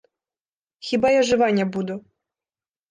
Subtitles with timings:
[0.89, 1.95] Хіба я жыва не буду!